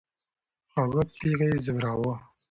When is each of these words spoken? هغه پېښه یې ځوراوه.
هغه 0.75 1.01
پېښه 1.19 1.45
یې 1.51 1.57
ځوراوه. 1.65 2.15